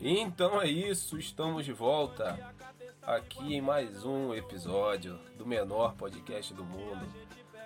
[0.00, 2.54] Então é isso, estamos de volta
[3.02, 7.04] aqui em mais um episódio do menor podcast do mundo.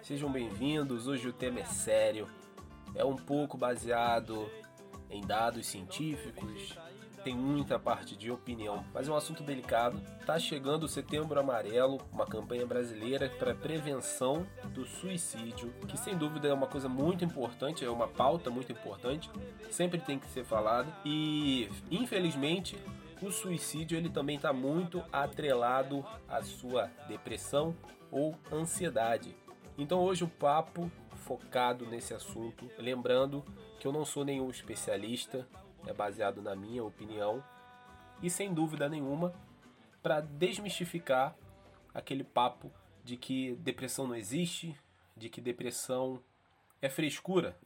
[0.02, 1.06] Sejam bem-vindos.
[1.06, 2.26] Hoje o tema é sério,
[2.94, 4.48] é um pouco baseado
[5.10, 6.74] em dados científicos,
[7.22, 10.00] tem muita parte de opinião, mas é um assunto delicado.
[10.26, 16.49] Tá chegando o Setembro Amarelo, uma campanha brasileira para prevenção do suicídio, que sem dúvida
[16.49, 19.30] é uma coisa muito importante, é uma pauta muito importante,
[19.71, 22.77] sempre tem que ser falada e infelizmente
[23.22, 27.75] o suicídio ele também está muito atrelado à sua depressão
[28.11, 29.35] ou ansiedade.
[29.79, 30.91] Então hoje o papo
[31.22, 33.44] focado nesse assunto, lembrando
[33.78, 35.47] que eu não sou nenhum especialista,
[35.86, 37.42] é baseado na minha opinião
[38.22, 39.34] e sem dúvida nenhuma
[40.02, 41.36] para desmistificar
[41.94, 42.70] aquele papo
[43.05, 44.77] de que depressão não existe,
[45.16, 46.22] de que depressão
[46.80, 47.56] é frescura,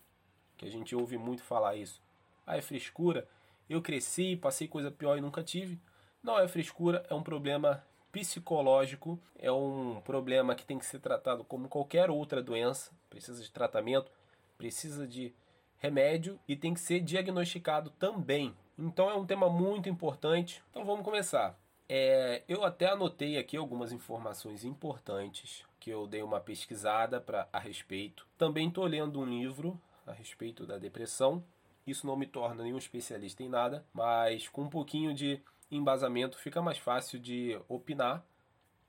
[0.56, 2.02] que a gente ouve muito falar isso.
[2.46, 3.28] Ah, é frescura,
[3.68, 5.80] eu cresci, passei coisa pior e nunca tive.
[6.22, 11.44] Não é frescura, é um problema psicológico, é um problema que tem que ser tratado
[11.44, 14.10] como qualquer outra doença, precisa de tratamento,
[14.56, 15.34] precisa de
[15.78, 18.54] remédio e tem que ser diagnosticado também.
[18.78, 20.62] Então é um tema muito importante.
[20.70, 21.58] Então vamos começar.
[21.88, 27.58] É, eu até anotei aqui algumas informações importantes que eu dei uma pesquisada para a
[27.58, 28.26] respeito.
[28.36, 31.42] Também estou lendo um livro a respeito da depressão.
[31.86, 35.40] Isso não me torna nenhum especialista em nada, mas com um pouquinho de
[35.70, 38.24] embasamento fica mais fácil de opinar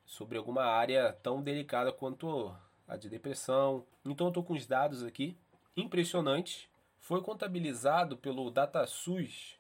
[0.05, 2.51] sobre alguma área tão delicada quanto
[2.87, 3.85] a de depressão.
[4.03, 5.37] Então eu estou com os dados aqui
[5.75, 6.67] impressionantes
[6.99, 9.57] foi contabilizado pelo DataSUS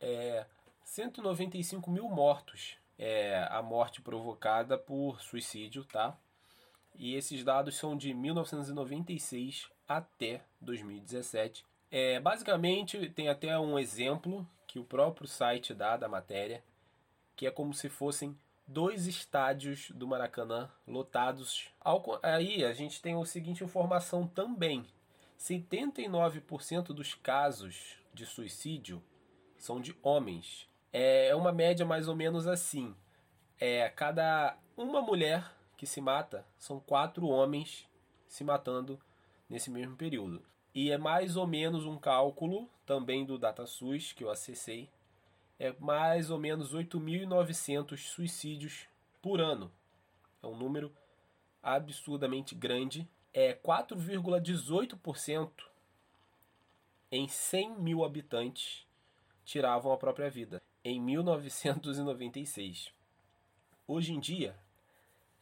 [0.00, 0.46] é,
[0.84, 2.76] 195 mil mortos.
[2.98, 6.18] É, a morte provocada por suicídio, tá?
[6.94, 11.64] E esses dados são de 1996 até 2017.
[11.90, 16.62] É, basicamente, tem até um exemplo que o próprio site dá da matéria,
[17.34, 18.36] que é como se fossem
[18.66, 21.68] dois estádios do Maracanã lotados.
[22.22, 24.86] Aí a gente tem a seguinte informação também:
[25.40, 29.02] 79% dos casos de suicídio
[29.56, 30.68] são de homens.
[30.92, 32.94] É uma média mais ou menos assim.
[33.58, 37.88] É, cada uma mulher que se mata, são quatro homens
[38.28, 39.00] se matando
[39.48, 40.42] nesse mesmo período.
[40.74, 44.90] E é mais ou menos um cálculo também do DataSUS que eu acessei.
[45.58, 48.86] É mais ou menos 8.900 suicídios
[49.22, 49.72] por ano.
[50.42, 50.92] É um número
[51.62, 55.50] absurdamente grande é 4,18%
[57.12, 58.86] em 100 mil habitantes
[59.44, 62.92] tiravam a própria vida em 1996.
[63.86, 64.56] Hoje em dia,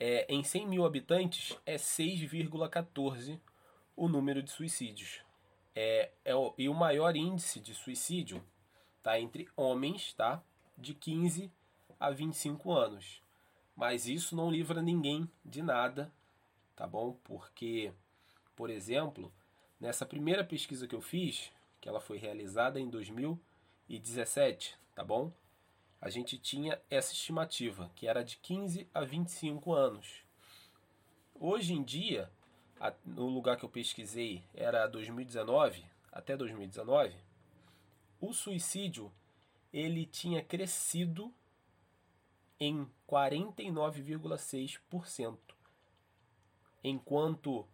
[0.01, 3.39] é, em 100 mil habitantes, é 6,14
[3.95, 5.21] o número de suicídios.
[5.75, 8.43] É, é e o maior índice de suicídio
[8.97, 10.43] está entre homens tá,
[10.77, 11.53] de 15
[12.01, 13.23] a 25 anos.
[13.77, 16.13] Mas isso não livra ninguém de nada
[16.79, 17.19] tá bom?
[17.25, 17.93] Porque,
[18.55, 19.35] por exemplo,
[19.81, 21.51] nessa primeira pesquisa que eu fiz,
[21.81, 25.33] que ela foi realizada em 2017, tá bom?
[26.01, 30.23] A gente tinha essa estimativa, que era de 15 a 25 anos.
[31.35, 32.31] Hoje em dia,
[33.05, 37.17] no lugar que eu pesquisei era 2019, até 2019,
[38.21, 39.13] o suicídio
[39.73, 41.35] ele tinha crescido
[42.61, 45.58] em 49,6%
[46.83, 47.67] enquanto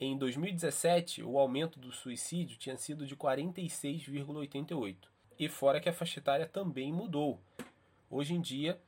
[0.00, 4.96] em 2017 o aumento do suicídio tinha sido de 46,88.
[5.38, 7.40] E fora que a faixa etária também mudou.
[8.10, 8.80] Hoje em dia,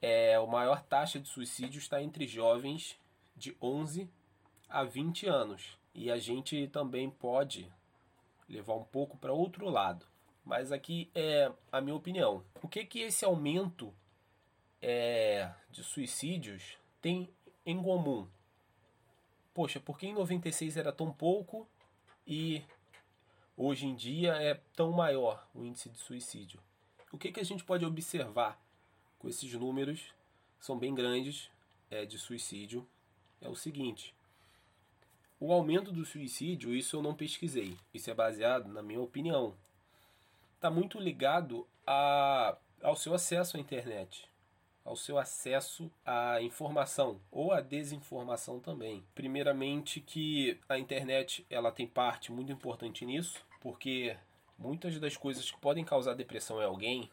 [0.00, 2.98] é, a maior taxa de suicídio está entre jovens
[3.36, 4.08] de 11
[4.68, 5.78] a 20 anos.
[5.94, 7.70] E a gente também pode
[8.48, 10.06] levar um pouco para outro lado.
[10.44, 12.42] Mas aqui é a minha opinião.
[12.62, 13.92] O que que esse aumento
[14.80, 17.28] é, de suicídios tem
[17.64, 18.26] em comum?
[19.54, 21.68] Poxa, por que em 96 era tão pouco
[22.26, 22.62] e
[23.56, 26.60] hoje em dia é tão maior o índice de suicídio?
[27.12, 28.60] O que, que a gente pode observar
[29.18, 30.12] com esses números,
[30.58, 31.50] são bem grandes,
[31.90, 32.88] é, de suicídio,
[33.40, 34.14] é o seguinte.
[35.38, 39.54] O aumento do suicídio, isso eu não pesquisei, isso é baseado na minha opinião.
[40.56, 44.31] Está muito ligado a, ao seu acesso à internet
[44.84, 49.04] ao seu acesso à informação ou à desinformação também.
[49.14, 54.16] Primeiramente que a internet ela tem parte muito importante nisso, porque
[54.58, 57.10] muitas das coisas que podem causar depressão em alguém,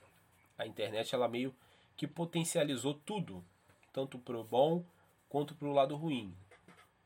[0.58, 1.56] a internet ela meio
[1.96, 3.44] que potencializou tudo,
[3.94, 4.84] tanto para o bom
[5.28, 6.34] quanto para o lado ruim.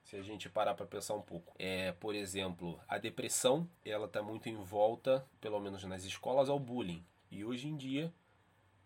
[0.04, 4.21] Se a gente parar para pensar um pouco, é, por exemplo, a depressão, ela está
[4.21, 7.04] muito em volta, pelo menos nas escolas, ao bullying.
[7.31, 8.13] E hoje em dia,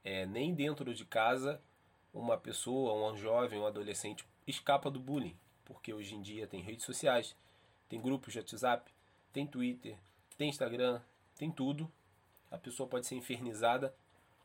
[0.03, 1.61] é, nem dentro de casa,
[2.13, 5.37] uma pessoa, um jovem, um adolescente escapa do bullying.
[5.65, 7.35] Porque hoje em dia tem redes sociais,
[7.89, 8.91] tem grupos de WhatsApp,
[9.33, 9.97] tem Twitter,
[10.37, 11.01] tem Instagram,
[11.35, 11.91] tem tudo.
[12.49, 13.93] A pessoa pode ser infernizada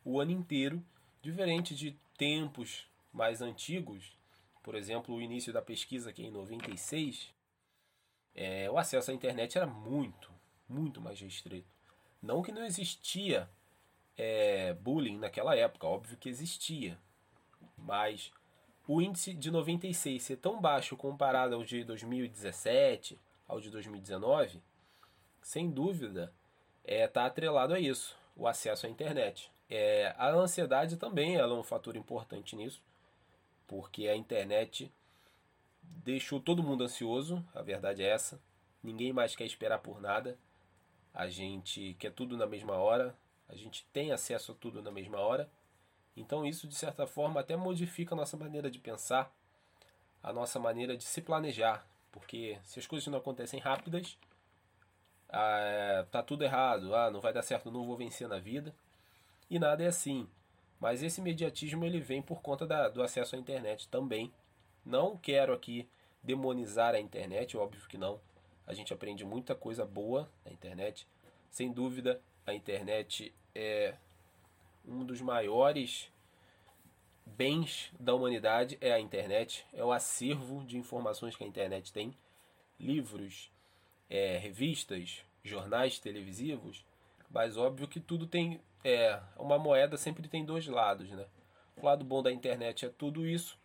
[0.05, 0.85] o ano inteiro,
[1.23, 4.17] diferente de tempos mais antigos,
[4.63, 7.33] por exemplo, o início da pesquisa aqui em 96,
[8.35, 10.31] é, o acesso à internet era muito,
[10.69, 11.69] muito mais restrito.
[12.23, 13.51] Não que não existia
[14.17, 16.99] é, bullying naquela época, óbvio que existia,
[17.85, 18.33] mas
[18.87, 24.61] o índice de 96 ser tão baixo comparado ao de 2017, ao de 2019,
[25.41, 26.33] sem dúvida,
[26.85, 29.51] está é, tá atrelado a isso, o acesso à internet.
[29.69, 32.83] É, a ansiedade também é um fator importante nisso,
[33.67, 34.93] porque a internet
[35.83, 38.41] deixou todo mundo ansioso, a verdade é essa.
[38.83, 40.37] Ninguém mais quer esperar por nada.
[41.15, 43.17] A gente quer tudo na mesma hora,
[43.49, 45.49] a gente tem acesso a tudo na mesma hora.
[46.17, 49.33] Então isso de certa forma até modifica a nossa maneira de pensar,
[50.23, 54.19] a nossa maneira de se planejar, porque se as coisas não acontecem rápidas,
[55.29, 58.75] ah, tá tudo errado, ah, não vai dar certo, não vou vencer na vida.
[59.49, 60.29] E nada é assim.
[60.79, 64.33] Mas esse mediatismo ele vem por conta da, do acesso à internet também.
[64.85, 65.89] Não quero aqui
[66.23, 68.21] demonizar a internet, óbvio que não.
[68.67, 71.07] A gente aprende muita coisa boa na internet.
[71.51, 73.95] Sem dúvida, a internet é
[74.87, 76.11] um dos maiores
[77.25, 82.15] bens da humanidade é a internet, é o acervo de informações que a internet tem,
[82.79, 83.51] livros,
[84.11, 86.85] é, revistas, jornais televisivos,
[87.31, 91.27] mas óbvio que tudo tem é, uma moeda sempre tem dois lados, né?
[91.77, 93.59] O lado bom da internet é tudo isso.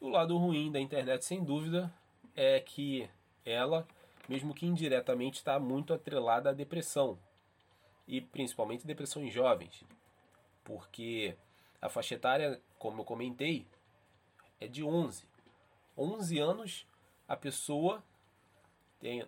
[0.00, 1.92] O lado ruim da internet, sem dúvida,
[2.34, 3.08] é que
[3.44, 3.86] ela,
[4.28, 7.18] mesmo que indiretamente, está muito atrelada à depressão.
[8.06, 9.82] E principalmente depressão em jovens.
[10.66, 11.36] Porque
[11.80, 13.64] a faixa etária, como eu comentei,
[14.60, 15.24] é de 11.
[15.96, 16.86] 11 anos
[17.28, 18.02] a pessoa
[18.98, 19.24] tem,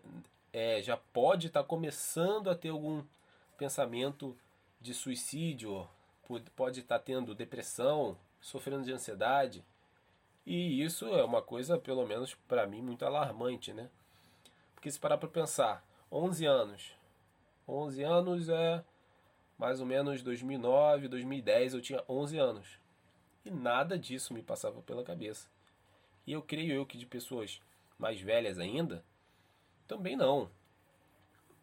[0.53, 3.05] é, já pode estar tá começando a ter algum
[3.57, 4.37] pensamento
[4.81, 5.89] de suicídio,
[6.57, 9.65] pode estar tendo depressão, sofrendo de ansiedade.
[10.45, 13.89] E isso é uma coisa, pelo menos para mim, muito alarmante, né?
[14.75, 16.93] Porque se parar para pensar, 11 anos.
[17.69, 18.85] 11 anos é
[19.59, 22.79] mais ou menos 2009, 2010, eu tinha 11 anos.
[23.45, 25.49] E nada disso me passava pela cabeça.
[26.27, 27.61] E eu creio eu que de pessoas
[27.99, 29.05] mais velhas ainda,
[29.87, 30.51] também não.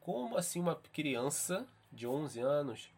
[0.02, 2.90] Como assim uma criança de 11 anos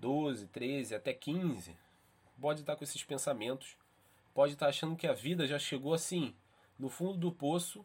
[0.00, 1.76] 12, 13, até 15,
[2.40, 3.76] pode estar com esses pensamentos,
[4.32, 6.34] pode estar achando que a vida já chegou assim,
[6.78, 7.84] no fundo do poço,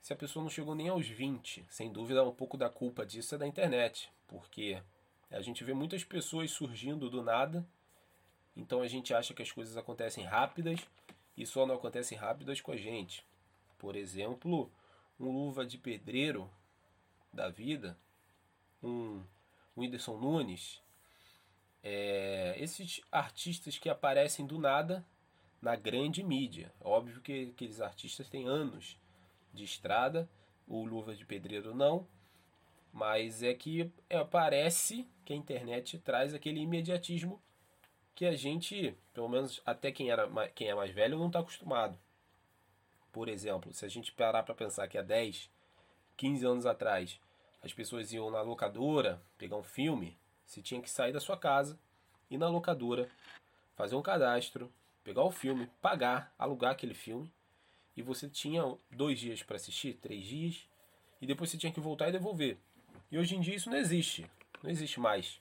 [0.00, 1.64] se a pessoa não chegou nem aos 20.
[1.68, 4.82] Sem dúvida, um pouco da culpa disso é da internet, porque
[5.32, 7.66] a gente vê muitas pessoas surgindo do nada,
[8.54, 10.80] então a gente acha que as coisas acontecem rápidas
[11.36, 13.26] e só não acontecem rápidas com a gente.
[13.78, 14.70] Por exemplo,
[15.18, 16.50] um luva de pedreiro
[17.32, 17.98] da vida,
[18.82, 19.22] um
[19.76, 20.82] Whindersson Nunes,
[21.82, 25.04] é, esses artistas que aparecem do nada
[25.60, 26.72] na grande mídia.
[26.80, 28.98] Óbvio que aqueles artistas têm anos
[29.52, 30.28] de estrada,
[30.66, 32.06] o Luva de Pedreiro não,
[32.92, 37.42] mas é que é, parece que a internet traz aquele imediatismo
[38.14, 41.98] que a gente, pelo menos até quem, era, quem é mais velho, não está acostumado.
[43.10, 45.50] Por exemplo, se a gente parar para pensar que há 10,
[46.16, 47.18] 15 anos atrás
[47.62, 51.78] as pessoas iam na locadora pegar um filme, você tinha que sair da sua casa,
[52.30, 53.08] ir na locadora,
[53.74, 54.72] fazer um cadastro,
[55.02, 57.32] pegar o filme, pagar, alugar aquele filme,
[57.96, 60.68] e você tinha dois dias para assistir, três dias,
[61.20, 62.58] e depois você tinha que voltar e devolver.
[63.12, 64.26] E hoje em dia isso não existe,
[64.62, 65.38] não existe mais.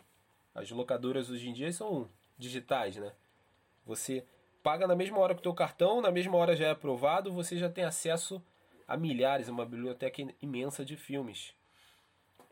[0.54, 3.13] As locadoras hoje em dia são digitais, né?
[3.86, 4.25] Você
[4.62, 7.58] paga na mesma hora que o teu cartão, na mesma hora já é aprovado, você
[7.58, 8.44] já tem acesso
[8.86, 11.54] a milhares, uma biblioteca imensa de filmes.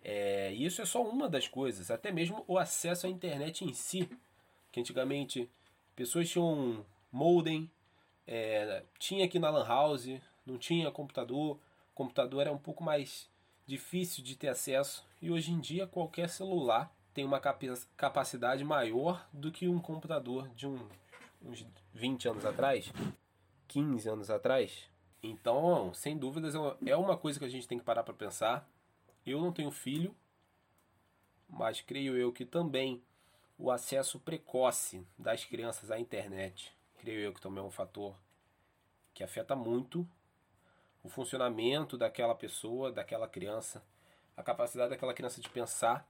[0.02, 4.10] É, isso é só uma das coisas, até mesmo o acesso à internet em si.
[4.72, 5.50] Que antigamente
[5.98, 7.70] pessoas tinham um modem,
[8.26, 10.08] é, tinha aqui na Lan House,
[10.46, 11.60] não tinha computador, o
[11.94, 13.29] computador era um pouco mais
[13.70, 17.40] difícil de ter acesso, e hoje em dia qualquer celular tem uma
[17.96, 20.78] capacidade maior do que um computador de um,
[21.44, 22.92] uns 20 anos atrás,
[23.68, 24.90] 15 anos atrás.
[25.22, 26.54] Então, sem dúvidas,
[26.86, 28.68] é uma coisa que a gente tem que parar para pensar
[29.26, 30.16] eu não tenho filho,
[31.48, 33.04] mas creio eu que também
[33.58, 38.16] o acesso precoce das crianças à internet, creio eu que também é um fator
[39.14, 40.08] que afeta muito
[41.04, 43.84] o funcionamento daquela pessoa, daquela criança,
[44.36, 46.08] a capacidade daquela criança de pensar.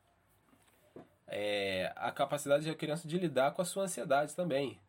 [1.29, 4.79] é, a capacidade da criança de lidar com a sua ansiedade também.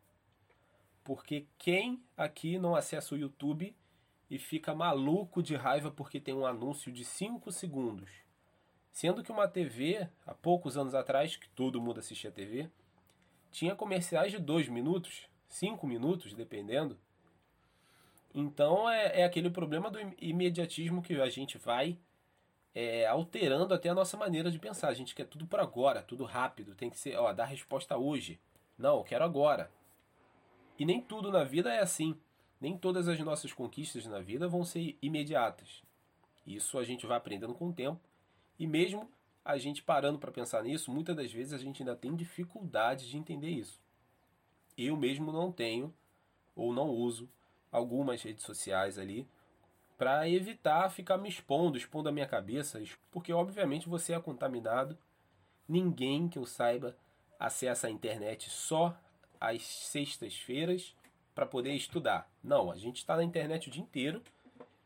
[1.03, 3.75] Porque quem aqui não acessa o YouTube
[4.29, 8.09] e fica maluco de raiva porque tem um anúncio de 5 segundos?
[8.91, 12.69] Sendo que uma TV, há poucos anos atrás, que todo mundo assistia TV,
[13.51, 16.99] tinha comerciais de 2 minutos, 5 minutos, dependendo.
[18.33, 21.97] Então é, é aquele problema do imediatismo que a gente vai
[22.73, 24.89] é, alterando até a nossa maneira de pensar.
[24.89, 28.39] A gente quer tudo para agora, tudo rápido, tem que ser, ó, dar resposta hoje.
[28.77, 29.71] Não, eu quero agora.
[30.79, 32.17] E nem tudo na vida é assim.
[32.59, 35.83] Nem todas as nossas conquistas na vida vão ser imediatas.
[36.45, 37.99] Isso a gente vai aprendendo com o tempo.
[38.57, 39.09] E mesmo
[39.43, 43.17] a gente parando para pensar nisso, muitas das vezes a gente ainda tem dificuldade de
[43.17, 43.81] entender isso.
[44.77, 45.93] Eu mesmo não tenho
[46.55, 47.27] ou não uso
[47.71, 49.27] algumas redes sociais ali
[49.97, 54.97] para evitar ficar me expondo, expondo a minha cabeça, porque obviamente você é contaminado.
[55.69, 56.97] Ninguém que eu saiba
[57.39, 58.97] acessa a internet só
[59.39, 60.95] às sextas-feiras
[61.35, 62.27] para poder estudar.
[62.43, 64.21] Não, a gente está na internet o dia inteiro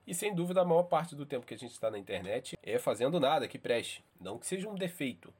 [0.05, 2.77] e sem dúvida a maior parte do tempo que a gente está na internet é
[2.77, 4.03] fazendo nada que preste.
[4.19, 5.33] Não que seja um defeito,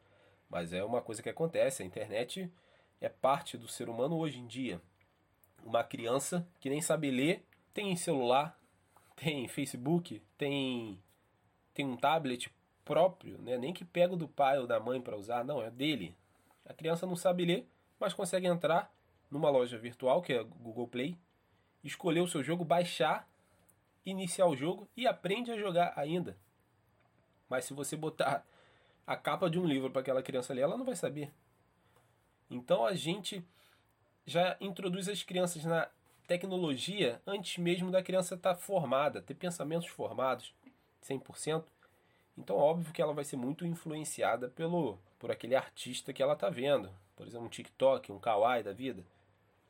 [0.50, 1.84] mas é uma coisa que acontece.
[1.84, 2.50] A internet
[3.00, 4.82] é parte do ser humano hoje em dia.
[5.65, 7.43] Uma criança que nem sabe ler
[7.74, 8.57] tem celular,
[9.15, 11.01] tem Facebook, tem
[11.74, 12.50] tem um tablet
[12.86, 13.57] próprio, né?
[13.57, 16.15] nem que pega do pai ou da mãe para usar, não, é dele.
[16.65, 17.67] A criança não sabe ler,
[18.00, 18.93] mas consegue entrar
[19.29, 21.17] numa loja virtual, que é Google Play,
[21.84, 23.27] escolher o seu jogo, baixar,
[24.05, 26.38] iniciar o jogo e aprende a jogar ainda.
[27.50, 28.45] Mas se você botar
[29.05, 31.34] a capa de um livro para aquela criança ler, ela não vai saber.
[32.50, 33.43] Então a gente
[34.25, 35.88] já introduz as crianças na
[36.27, 40.53] tecnologia antes mesmo da criança estar tá formada, ter pensamentos formados
[41.03, 41.63] 100%.
[42.38, 46.50] Então, óbvio que ela vai ser muito influenciada pelo por aquele artista que ela está
[46.50, 46.89] vendo.
[47.15, 49.03] Por exemplo, um TikTok, um Kawaii da vida.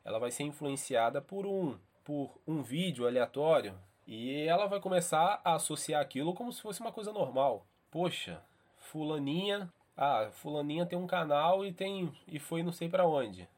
[0.04, 5.54] Ela vai ser influenciada por um por um vídeo aleatório e ela vai começar a
[5.54, 7.66] associar aquilo como se fosse uma coisa normal.
[7.90, 8.40] Poxa,
[8.78, 13.48] fulaninha, ah, fulaninha tem um canal e tem e foi não sei para onde.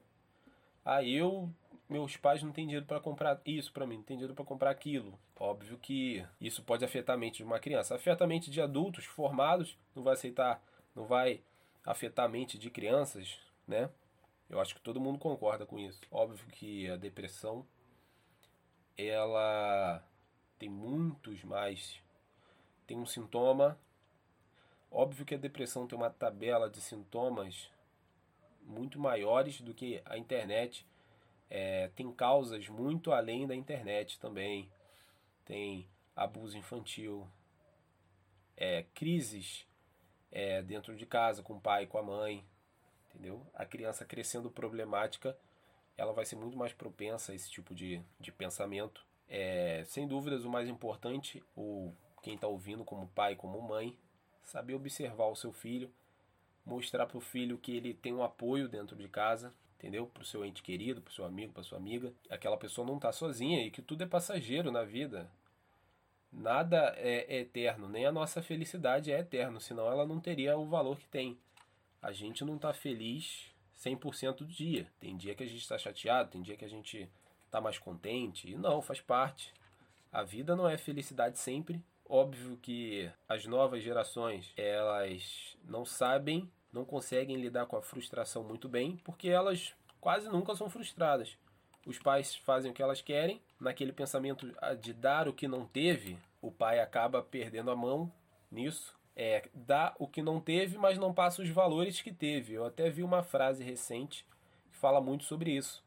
[0.85, 1.53] Ah, eu
[1.89, 4.71] meus pais não têm dinheiro para comprar isso para mim, não tem dinheiro para comprar
[4.71, 5.19] aquilo.
[5.35, 7.95] Óbvio que isso pode afetar a mente de uma criança.
[7.95, 10.63] Afeta a mente de adultos formados, não vai aceitar,
[10.95, 11.41] não vai
[11.85, 13.89] afetar a mente de crianças, né?
[14.51, 16.01] Eu acho que todo mundo concorda com isso.
[16.11, 17.67] Óbvio que a depressão
[18.97, 20.03] ela
[20.59, 22.03] tem muitos mais
[22.89, 23.79] tem um sintoma.
[24.91, 27.71] Óbvio que a depressão tem uma tabela de sintomas
[28.69, 30.87] muito maiores do que a internet
[31.51, 34.71] é, tem causas muito além da internet também.
[35.45, 37.27] Tem abuso infantil,
[38.57, 39.67] é, crises
[40.31, 42.45] é, dentro de casa com o pai, com a mãe,
[43.09, 43.47] entendeu?
[43.55, 45.37] A criança crescendo problemática,
[45.97, 49.05] ela vai ser muito mais propensa a esse tipo de, de pensamento.
[49.29, 53.97] É, sem dúvidas, o mais importante, o quem está ouvindo como pai, como mãe,
[54.43, 55.91] saber observar o seu filho,
[56.69, 60.07] mostrar para o filho que ele tem um apoio dentro de casa, entendeu?
[60.07, 62.13] Para o seu ente querido, para o seu amigo, para sua amiga.
[62.29, 65.31] Aquela pessoa não está sozinha e que tudo é passageiro na vida.
[66.31, 70.99] Nada é, eterno, nem a nossa felicidade é eterno, senão ela não teria o valor
[70.99, 71.39] que tem.
[72.03, 73.51] A gente não está feliz
[73.83, 74.87] 100% do dia.
[75.01, 77.11] Tem dia que a gente está chateado, tem dia que a gente
[77.47, 78.51] está mais contente.
[78.51, 79.55] E não, faz parte.
[80.13, 81.83] A vida não é felicidade sempre.
[82.07, 88.69] Óbvio que as novas gerações, elas não sabem não conseguem lidar com a frustração muito
[88.69, 91.37] bem, porque elas quase nunca são frustradas.
[91.87, 96.19] Os pais fazem o que elas querem, naquele pensamento de dar o que não teve,
[96.41, 98.13] o pai acaba perdendo a mão
[98.51, 98.97] nisso.
[99.17, 102.53] É, dá o que não teve, mas não passa os valores que teve.
[102.53, 104.25] Eu até vi uma frase recente
[104.71, 105.83] que fala muito sobre isso.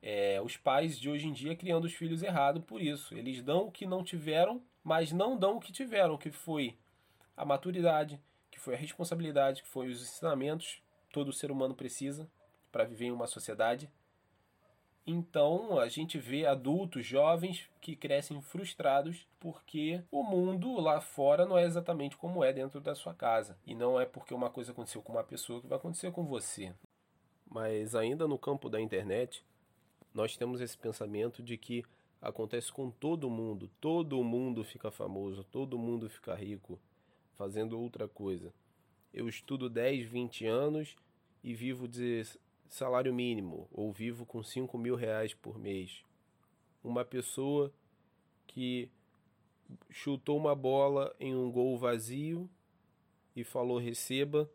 [0.00, 3.14] É, os pais de hoje em dia criando os filhos errado por isso.
[3.16, 6.76] Eles dão o que não tiveram, mas não dão o que tiveram, que foi
[7.36, 8.20] a maturidade,
[8.66, 10.82] foi a responsabilidade, que foi os ensinamentos
[11.12, 12.28] todo ser humano precisa
[12.72, 13.88] para viver em uma sociedade.
[15.06, 21.56] Então a gente vê adultos jovens que crescem frustrados porque o mundo lá fora não
[21.56, 23.56] é exatamente como é dentro da sua casa.
[23.64, 26.74] E não é porque uma coisa aconteceu com uma pessoa que vai acontecer com você.
[27.48, 29.44] Mas ainda no campo da internet,
[30.12, 31.84] nós temos esse pensamento de que
[32.20, 33.70] acontece com todo mundo.
[33.80, 36.80] Todo mundo fica famoso, todo mundo fica rico,
[37.36, 38.52] fazendo outra coisa.
[39.12, 40.96] Eu estudo 10, 20 anos
[41.42, 42.24] e vivo de
[42.68, 46.02] salário mínimo, ou vivo com 5 mil reais por mês.
[46.82, 47.72] Uma pessoa
[48.46, 48.90] que
[49.90, 52.48] chutou uma bola em um gol vazio
[53.34, 54.50] e falou receba,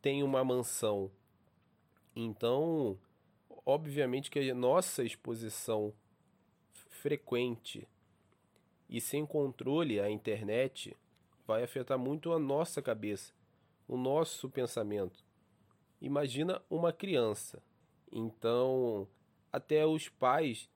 [0.00, 1.10] tem uma mansão.
[2.14, 2.98] Então,
[3.64, 5.92] obviamente que a nossa exposição
[6.72, 7.88] frequente
[8.88, 10.96] e sem controle à internet
[11.52, 13.34] vai afetar muito a nossa cabeça,
[13.86, 15.22] o nosso pensamento.
[16.00, 17.62] Imagina uma criança.
[18.10, 19.06] Então,
[19.52, 20.70] até os pais,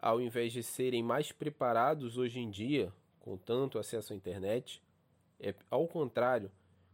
[0.00, 4.82] ao invés de serem mais preparados hoje em dia, com tanto acesso à internet,
[5.40, 6.50] é ao contrário,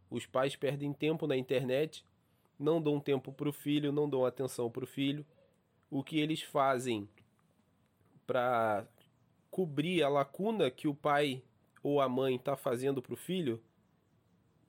[0.09, 2.05] os pais perdem tempo na internet,
[2.57, 5.25] não dão tempo para o filho, não dão atenção para o filho.
[5.89, 7.09] O que eles fazem
[8.25, 8.87] para
[9.49, 11.43] cobrir a lacuna que o pai
[11.83, 13.61] ou a mãe está fazendo para o filho,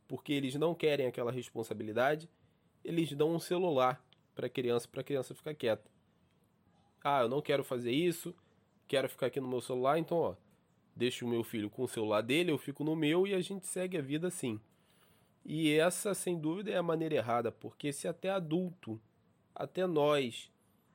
[0.09, 2.29] porque eles não querem aquela responsabilidade,
[2.85, 4.05] eles dão um celular
[4.35, 5.91] para a criança, para a criança ficar quieta.
[7.03, 8.35] Ah, eu não quero fazer isso,
[8.87, 10.35] quero ficar aqui no meu celular, então ó,
[10.95, 13.67] deixo o meu filho com o celular dele, eu fico no meu e a gente
[13.67, 14.61] segue a vida assim.
[15.45, 19.01] E essa, sem dúvida, é a maneira errada, porque se até adulto,
[19.55, 20.51] até nós,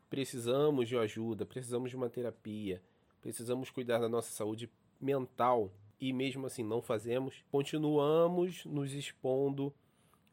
[0.09, 2.81] precisamos de ajuda, precisamos de uma terapia,
[3.21, 4.69] precisamos cuidar da nossa saúde
[5.01, 9.73] mental e mesmo assim não fazemos, continuamos nos expondo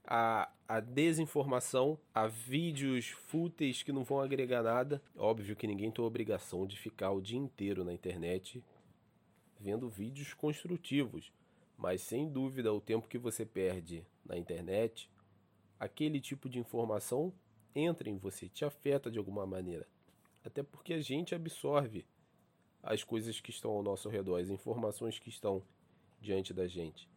[0.06, 5.02] a, a desinformação, a vídeos fúteis que não vão agregar nada.
[5.16, 8.62] Óbvio que ninguém tem obrigação de ficar o dia inteiro na internet
[9.58, 11.32] vendo vídeos construtivos,
[11.78, 15.10] mas sem dúvida o tempo que você perde na internet,
[15.80, 17.32] aquele tipo de informação
[17.74, 19.86] entra em você, te afeta de alguma maneira.
[20.44, 22.04] Até porque a gente absorve
[22.84, 25.62] as coisas que estão ao nosso redor, as informações que estão
[26.20, 27.08] diante da gente.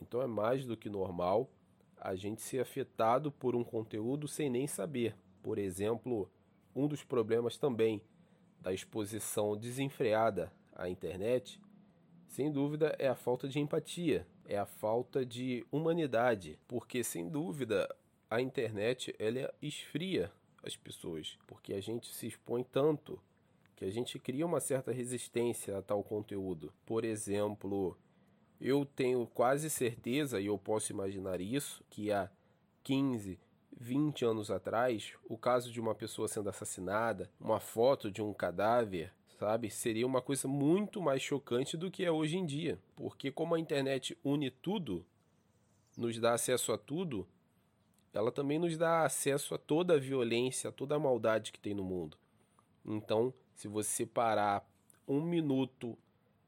[0.00, 1.50] Então é mais do que normal
[1.96, 5.16] a gente ser afetado por um conteúdo sem nem saber.
[5.42, 6.30] Por exemplo,
[6.74, 8.00] um dos problemas também
[8.60, 11.60] da exposição desenfreada à internet,
[12.28, 17.88] sem dúvida, é a falta de empatia, é a falta de humanidade, porque sem dúvida
[18.30, 20.30] a internet ela esfria
[20.62, 23.20] as pessoas, porque a gente se expõe tanto
[23.78, 26.74] que a gente cria uma certa resistência a tal conteúdo.
[26.84, 27.96] Por exemplo,
[28.60, 32.28] eu tenho quase certeza, e eu posso imaginar isso, que há
[32.82, 33.38] 15,
[33.78, 39.12] 20 anos atrás, o caso de uma pessoa sendo assassinada, uma foto de um cadáver,
[39.38, 42.80] sabe, seria uma coisa muito mais chocante do que é hoje em dia.
[42.96, 45.06] Porque, como a internet une tudo,
[45.96, 47.28] nos dá acesso a tudo,
[48.12, 51.74] ela também nos dá acesso a toda a violência, a toda a maldade que tem
[51.74, 52.18] no mundo.
[52.84, 54.64] Então, se você parar
[55.06, 55.98] um minuto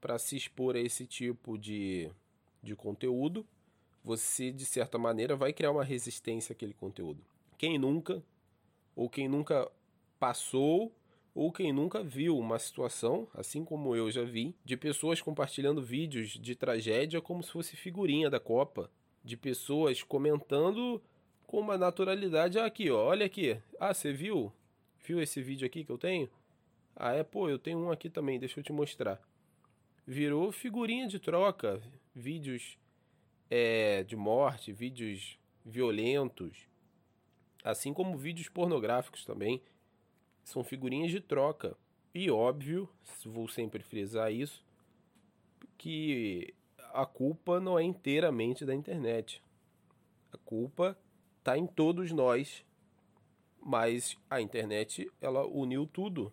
[0.01, 2.09] para se expor a esse tipo de,
[2.62, 3.44] de conteúdo,
[4.05, 7.20] você de certa maneira vai criar uma resistência àquele conteúdo.
[7.59, 8.23] Quem nunca,
[8.94, 9.68] ou quem nunca
[10.20, 10.92] passou,
[11.35, 16.38] ou quem nunca viu uma situação, assim como eu já vi, de pessoas compartilhando vídeos
[16.38, 18.88] de tragédia como se fosse figurinha da Copa,
[19.25, 21.03] de pessoas comentando
[21.44, 23.61] com uma naturalidade ah, aqui, ó, olha aqui.
[23.81, 24.53] Ah, você viu?
[25.05, 26.31] Viu esse vídeo aqui que eu tenho?
[26.94, 29.20] Ah, é, pô, eu tenho um aqui também, deixa eu te mostrar.
[30.07, 31.81] Virou figurinha de troca,
[32.14, 32.79] vídeos
[33.48, 36.66] é, de morte, vídeos violentos,
[37.64, 39.62] assim como vídeos pornográficos também.
[40.44, 41.76] São figurinhas de troca.
[42.12, 42.88] E óbvio,
[43.24, 44.64] vou sempre frisar isso,
[45.79, 46.53] que
[46.92, 49.42] a culpa não é inteiramente da internet.
[50.33, 50.98] A culpa
[51.38, 52.64] está em todos nós,
[53.61, 56.33] mas a internet ela uniu tudo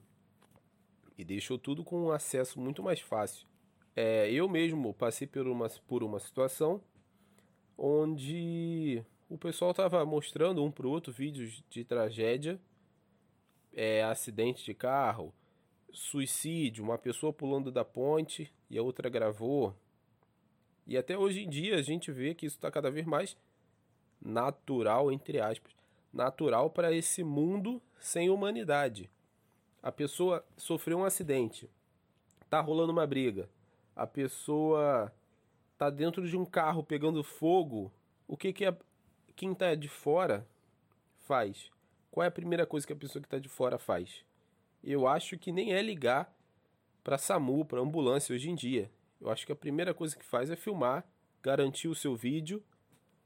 [1.18, 3.48] e deixou tudo com um acesso muito mais fácil.
[3.96, 6.80] É, eu mesmo passei por uma, por uma situação
[7.76, 12.60] onde o pessoal estava mostrando um para o outro vídeos de tragédia,
[13.74, 15.34] é, acidente de carro,
[15.92, 19.76] suicídio, uma pessoa pulando da ponte e a outra gravou.
[20.86, 23.36] E até hoje em dia a gente vê que isso está cada vez mais
[24.22, 25.74] natural, entre aspas,
[26.14, 29.10] natural para esse mundo sem humanidade
[29.82, 31.70] a pessoa sofreu um acidente,
[32.50, 33.50] tá rolando uma briga,
[33.96, 35.12] a pessoa
[35.78, 37.92] tá dentro de um carro pegando fogo,
[38.28, 38.76] o que que a,
[39.36, 40.48] quem tá de fora
[41.26, 41.70] faz?
[42.10, 44.26] Qual é a primeira coisa que a pessoa que tá de fora faz?
[44.84, 46.34] Eu acho que nem é ligar
[47.04, 48.92] para SAMU, para ambulância hoje em dia.
[49.20, 51.06] Eu acho que a primeira coisa que faz é filmar,
[51.42, 52.64] garantir o seu vídeo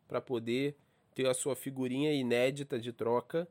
[0.07, 0.75] para poder
[1.15, 3.47] ter a sua figurinha inédita de troca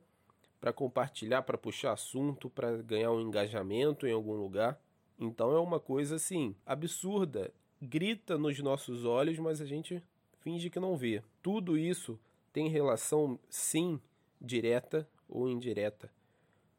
[0.61, 4.79] para compartilhar, para puxar assunto, para ganhar um engajamento em algum lugar.
[5.19, 10.03] Então é uma coisa assim absurda, grita nos nossos olhos, mas a gente
[10.41, 11.23] finge que não vê.
[11.43, 12.19] Tudo isso
[12.53, 14.01] tem relação sim
[14.41, 16.13] direta ou indireta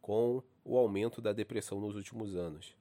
[0.02, 2.76] com o aumento da depressão nos últimos anos.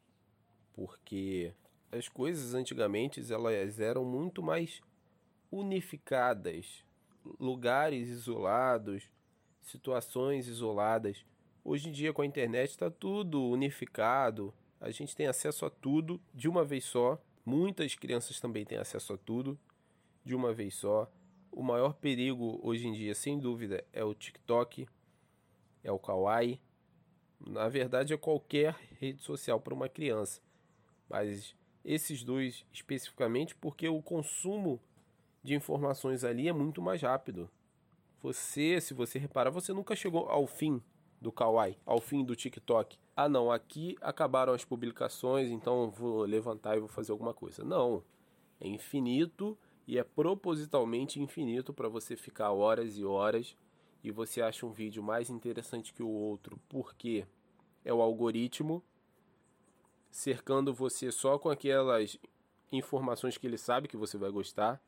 [0.72, 1.52] Porque
[1.90, 4.80] as coisas antigamente elas eram muito mais
[5.50, 6.84] unificadas,
[7.38, 9.08] lugares isolados,
[9.62, 11.24] situações isoladas.
[11.64, 14.52] Hoje em dia, com a internet, está tudo unificado.
[14.80, 17.20] A gente tem acesso a tudo de uma vez só.
[17.44, 19.58] Muitas crianças também têm acesso a tudo
[20.24, 21.10] de uma vez só.
[21.52, 24.88] O maior perigo hoje em dia, sem dúvida, é o TikTok,
[25.82, 26.60] é o Kawaii.
[27.40, 30.40] Na verdade, é qualquer rede social para uma criança.
[31.08, 34.80] Mas esses dois especificamente porque o consumo
[35.42, 37.50] de informações ali é muito mais rápido.
[38.22, 40.83] Você, se você reparar, você nunca chegou ao fim
[41.20, 42.98] do Kawaii, ao fim do TikTok.
[43.16, 47.64] Ah, não, aqui acabaram as publicações, então vou levantar e vou fazer alguma coisa.
[47.64, 48.02] Não,
[48.61, 49.56] é infinito
[49.87, 53.56] e é propositalmente infinito para você ficar horas e horas
[54.02, 57.26] e você acha um vídeo mais interessante que o outro porque
[57.85, 58.83] é o algoritmo
[60.11, 62.18] cercando você só com aquelas
[62.72, 64.80] informações que ele sabe que você vai gostar,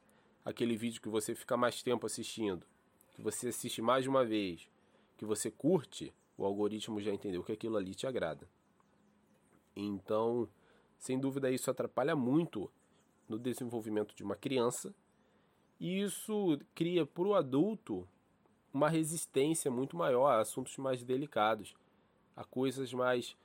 [0.44, 2.66] aquele vídeo que você fica mais tempo assistindo,
[3.12, 4.68] que você assiste mais de uma vez,
[5.16, 8.48] que você curte, o algoritmo já entendeu que aquilo ali te agrada.
[9.76, 10.48] Então,
[10.98, 12.70] sem dúvida, isso atrapalha muito
[13.28, 14.94] no desenvolvimento de uma criança
[15.80, 18.08] e isso cria para o adulto
[18.72, 21.74] uma resistência muito maior a assuntos mais delicados,
[22.36, 23.36] a coisas mais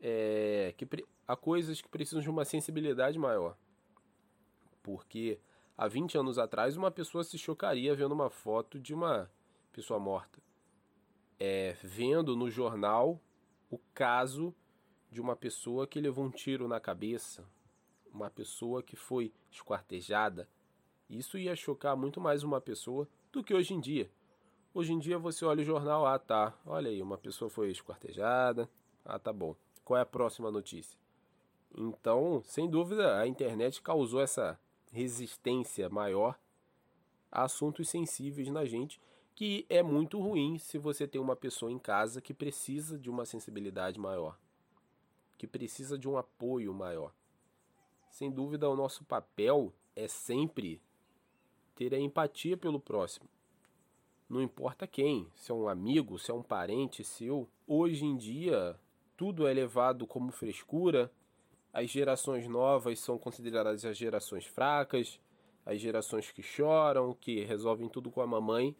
[0.00, 0.86] é, que
[1.26, 3.56] há coisas que precisam de uma sensibilidade maior.
[4.82, 5.38] Porque
[5.76, 9.30] há 20 anos atrás uma pessoa se chocaria vendo uma foto de uma
[9.72, 10.40] pessoa morta.
[11.38, 13.20] É, vendo no jornal
[13.70, 14.54] o caso
[15.10, 17.44] de uma pessoa que levou um tiro na cabeça,
[18.12, 20.48] uma pessoa que foi esquartejada.
[21.08, 24.10] Isso ia chocar muito mais uma pessoa do que hoje em dia.
[24.72, 28.68] Hoje em dia você olha o jornal, ah tá, olha aí, uma pessoa foi esquartejada,
[29.04, 29.54] ah tá bom.
[29.84, 30.98] Qual é a próxima notícia?
[31.76, 34.58] Então, sem dúvida, a internet causou essa
[34.90, 36.38] resistência maior
[37.30, 39.00] a assuntos sensíveis na gente,
[39.34, 43.26] que é muito ruim se você tem uma pessoa em casa que precisa de uma
[43.26, 44.38] sensibilidade maior,
[45.36, 47.12] que precisa de um apoio maior.
[48.10, 50.80] Sem dúvida, o nosso papel é sempre
[51.74, 53.28] ter a empatia pelo próximo.
[54.28, 57.48] Não importa quem, se é um amigo, se é um parente seu.
[57.66, 58.78] Hoje em dia,
[59.16, 61.12] tudo é levado como frescura,
[61.76, 65.20] as gerações novas são consideradas as gerações fracas,
[65.66, 68.74] as gerações que choram, que resolvem tudo com a mamãe.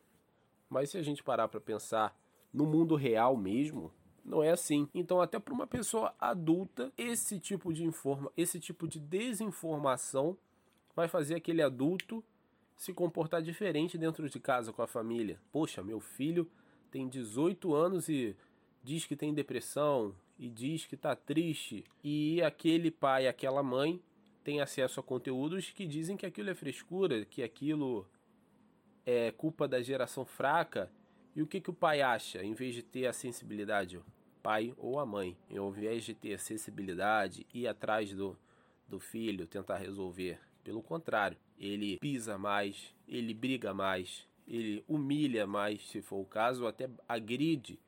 [0.66, 2.18] Mas se a gente parar para pensar
[2.50, 3.92] no mundo real mesmo,
[4.24, 4.88] não é assim.
[4.94, 10.34] Então, até para uma pessoa adulta, esse tipo de informa, esse tipo de desinformação
[10.94, 12.24] vai fazer aquele adulto
[12.78, 15.38] se comportar diferente dentro de casa com a família.
[15.52, 16.50] Poxa, meu filho
[16.90, 18.34] tem 18 anos e
[18.82, 24.00] diz que tem depressão, e diz que está triste e aquele pai, aquela mãe
[24.44, 28.06] tem acesso a conteúdos que dizem que aquilo é frescura, que aquilo
[29.04, 30.90] é culpa da geração fraca.
[31.34, 32.44] E o que, que o pai acha?
[32.44, 34.00] Em vez de ter a sensibilidade,
[34.42, 38.38] pai ou a mãe, em vez de ter a sensibilidade, ir atrás do,
[38.88, 40.38] do filho, tentar resolver.
[40.62, 46.66] Pelo contrário, ele pisa mais, ele briga mais, ele humilha mais, se for o caso,
[46.66, 47.78] até agride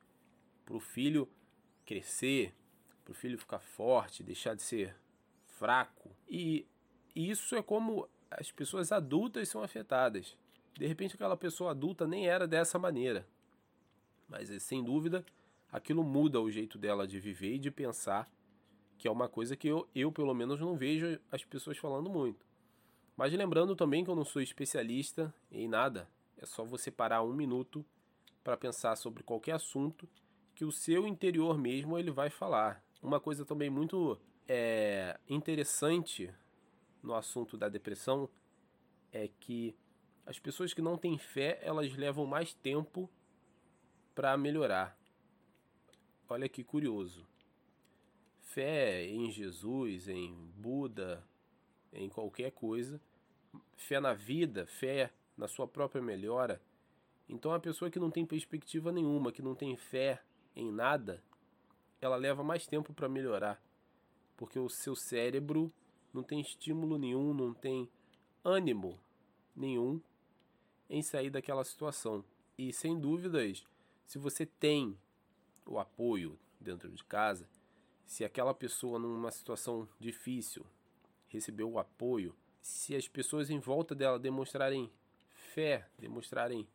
[0.64, 1.28] para o filho
[1.88, 2.55] crescer,
[3.03, 4.94] para o filho ficar forte, deixar de ser
[5.46, 6.11] fraco.
[6.29, 6.66] E
[7.16, 10.37] isso é como as pessoas adultas são afetadas.
[10.74, 13.27] De repente, aquela pessoa adulta nem era dessa maneira.
[14.29, 15.24] Mas, sem dúvida,
[15.72, 18.31] aquilo muda o jeito dela de viver e de pensar,
[18.98, 22.44] que é uma coisa que eu, eu pelo menos, não vejo as pessoas falando muito.
[23.16, 27.33] Mas lembrando também que eu não sou especialista em nada, é só você parar um
[27.33, 27.83] minuto
[28.44, 30.07] para pensar sobre qualquer assunto
[30.58, 32.84] que o seu interior mesmo ele vai falar.
[33.00, 36.34] Uma coisa também muito é, interessante
[37.00, 38.28] no assunto da depressão
[39.12, 39.72] é que
[40.26, 43.08] as pessoas que não têm fé elas levam mais tempo
[44.16, 44.98] para melhorar.
[46.28, 47.24] Olha que curioso.
[48.40, 51.24] Fé em Jesus, em Buda,
[51.92, 53.00] em qualquer coisa,
[53.76, 56.60] fé na vida, fé na sua própria melhora.
[57.28, 60.20] Então a pessoa que não tem perspectiva nenhuma, que não tem fé
[60.58, 61.22] em nada,
[62.00, 63.62] ela leva mais tempo para melhorar,
[64.36, 65.72] porque o seu cérebro
[66.12, 67.88] não tem estímulo nenhum, não tem
[68.44, 68.98] ânimo
[69.54, 70.00] nenhum
[70.90, 72.24] em sair daquela situação.
[72.56, 73.64] E sem dúvidas,
[74.04, 74.98] se você tem
[75.64, 77.48] o apoio dentro de casa,
[78.04, 80.66] se aquela pessoa numa situação difícil
[81.28, 84.90] recebeu o apoio, se as pessoas em volta dela demonstrarem
[85.54, 86.66] fé, demonstrarem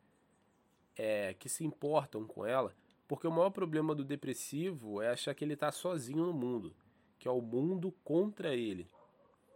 [0.96, 2.74] é, que se importam com ela,
[3.06, 6.74] porque o maior problema do depressivo é achar que ele está sozinho no mundo,
[7.18, 8.88] que é o mundo contra ele.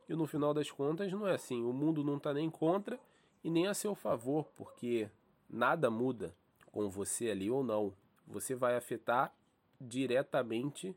[0.08, 2.98] E no final das contas não é assim, o mundo não está nem contra
[3.42, 5.11] e nem a seu favor, porque
[5.48, 6.34] nada muda
[6.72, 7.94] com você ali ou não.
[8.26, 9.34] Você vai afetar
[9.80, 10.94] diretamente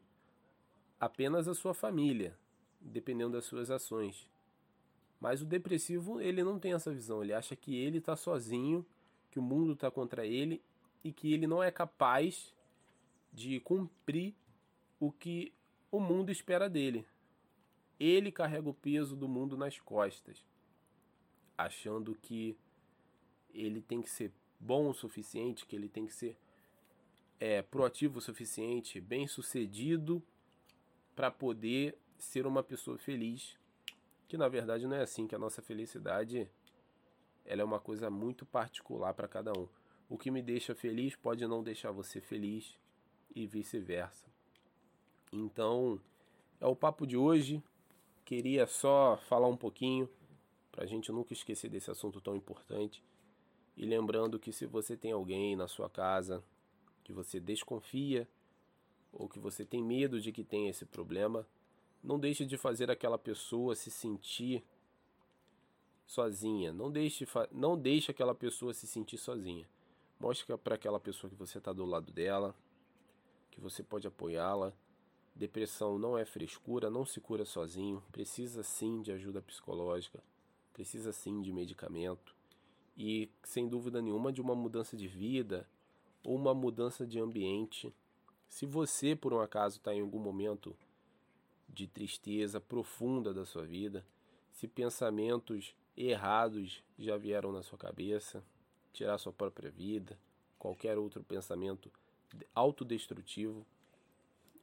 [0.99, 2.37] apenas a sua família,
[2.79, 4.29] dependendo das suas ações.
[5.19, 7.23] Mas o depressivo, ele não tem essa visão.
[7.23, 8.85] Ele acha que ele está sozinho,
[9.29, 10.61] que o mundo está contra ele
[11.03, 12.53] e que ele não é capaz
[13.33, 14.35] de cumprir
[14.99, 15.53] o que
[15.91, 17.05] o mundo espera dele.
[17.99, 20.45] Ele carrega o peso do mundo nas costas,
[21.57, 22.57] achando que
[23.53, 26.37] ele tem que ser bom o suficiente, que ele tem que ser
[27.39, 30.21] é, proativo o suficiente, bem sucedido
[31.15, 33.57] para poder ser uma pessoa feliz,
[34.27, 36.49] que na verdade não é assim, que a nossa felicidade
[37.45, 39.67] ela é uma coisa muito particular para cada um.
[40.11, 42.77] O que me deixa feliz pode não deixar você feliz
[43.33, 44.27] e vice-versa.
[45.31, 46.01] Então,
[46.59, 47.63] é o papo de hoje.
[48.25, 50.09] Queria só falar um pouquinho
[50.69, 53.01] para a gente nunca esquecer desse assunto tão importante.
[53.77, 56.43] E lembrando que se você tem alguém na sua casa
[57.05, 58.27] que você desconfia
[59.13, 61.47] ou que você tem medo de que tenha esse problema,
[62.03, 64.61] não deixe de fazer aquela pessoa se sentir
[66.05, 66.73] sozinha.
[66.73, 69.65] Não deixe, não deixe aquela pessoa se sentir sozinha.
[70.21, 72.55] Mostre para aquela pessoa que você está do lado dela,
[73.49, 74.71] que você pode apoiá-la.
[75.35, 78.03] Depressão não é frescura, não se cura sozinho.
[78.11, 80.23] Precisa sim de ajuda psicológica,
[80.73, 82.35] precisa sim de medicamento
[82.95, 85.67] e, sem dúvida nenhuma, de uma mudança de vida
[86.23, 87.91] ou uma mudança de ambiente
[88.51, 90.75] se você, por um acaso, está em algum momento
[91.69, 94.05] de tristeza profunda da sua vida,
[94.51, 98.43] se pensamentos errados já vieram na sua cabeça,
[98.93, 100.17] tirar sua própria vida,
[100.57, 101.91] qualquer outro pensamento
[102.53, 103.65] autodestrutivo,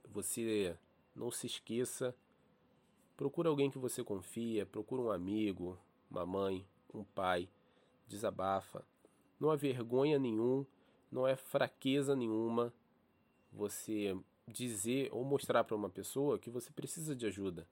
[0.05, 0.77] você
[1.15, 2.15] não se esqueça,
[3.17, 5.79] procura alguém que você confia, procura um amigo,
[6.11, 7.49] uma mãe, um pai,
[8.07, 8.85] desabafa.
[9.39, 10.65] Não há vergonha nenhum,
[11.11, 12.73] não é fraqueza nenhuma
[13.53, 17.67] você dizer ou mostrar para uma pessoa que você precisa de ajuda.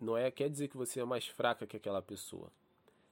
[0.00, 2.50] Não é quer dizer que você é mais fraca que aquela pessoa.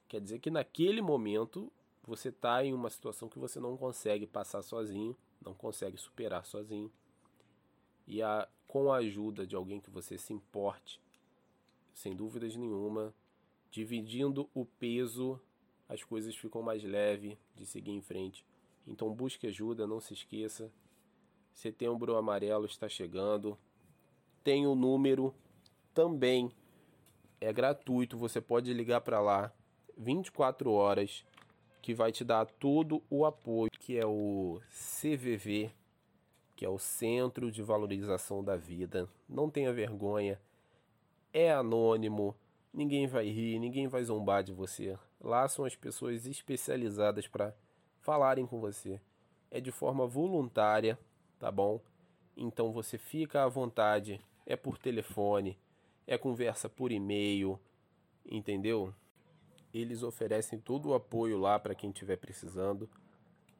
[0.08, 1.72] Quer dizer que naquele momento
[2.04, 6.90] você está em uma situação que você não consegue passar sozinho, não consegue superar sozinho.
[8.06, 11.00] E a, com a ajuda de alguém que você se importe,
[11.94, 13.14] sem dúvidas nenhuma,
[13.70, 15.40] dividindo o peso,
[15.88, 18.44] as coisas ficam mais leves de seguir em frente.
[18.86, 20.72] Então busque ajuda, não se esqueça.
[21.52, 23.56] Setembro Amarelo está chegando.
[24.42, 25.34] Tem o número
[25.94, 26.50] também.
[27.40, 29.52] É gratuito, você pode ligar para lá
[29.96, 31.24] 24 horas
[31.82, 35.72] que vai te dar todo o apoio, que é o CVV,
[36.54, 39.08] que é o Centro de Valorização da Vida.
[39.28, 40.40] Não tenha vergonha.
[41.32, 42.36] É anônimo,
[42.72, 44.96] ninguém vai rir, ninguém vai zombar de você.
[45.20, 47.52] Lá são as pessoas especializadas para
[48.00, 49.00] falarem com você.
[49.50, 50.96] É de forma voluntária,
[51.36, 51.80] tá bom?
[52.36, 55.58] Então você fica à vontade, é por telefone,
[56.06, 57.58] é conversa por e-mail,
[58.24, 58.94] entendeu?
[59.72, 62.88] Eles oferecem todo o apoio lá para quem estiver precisando.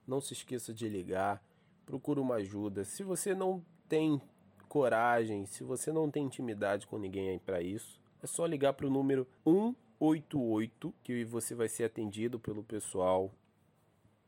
[0.07, 1.42] Não se esqueça de ligar,
[1.87, 2.85] procura uma ajuda.
[2.85, 4.20] Se você não tem
[4.68, 8.87] coragem, se você não tem intimidade com ninguém aí para isso, é só ligar para
[8.87, 13.31] o número 188 que você vai ser atendido pelo pessoal,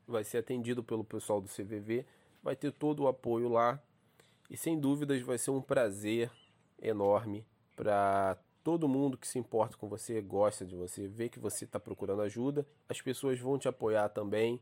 [0.07, 2.05] vai ser atendido pelo pessoal do CVV
[2.45, 3.81] vai ter todo o apoio lá
[4.51, 6.31] e sem dúvidas vai ser um prazer
[6.79, 7.43] enorme
[7.75, 11.79] para todo mundo que se importa com você, gosta de você, vê que você está
[11.79, 12.65] procurando ajuda.
[12.89, 14.59] As pessoas vão te apoiar também,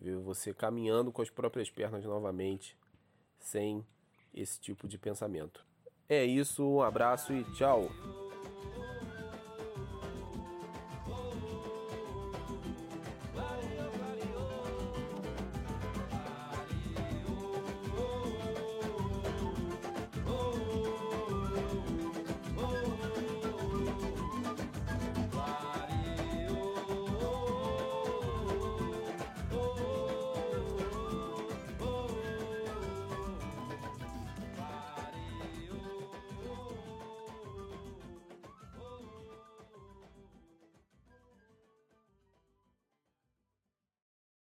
[0.00, 2.78] ver você caminhando com as próprias pernas novamente,
[3.40, 3.84] sem
[4.32, 5.66] esse tipo de pensamento.
[6.08, 8.23] É isso, um abraço e tchau!